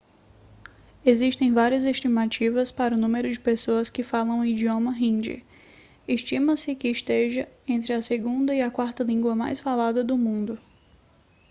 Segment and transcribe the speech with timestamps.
[1.05, 5.45] existem várias estimativas para o número de pessoas que falam o idioma hindi
[6.07, 10.57] estima-se que seja entre a segunda e a quarta língua mais falada no mundo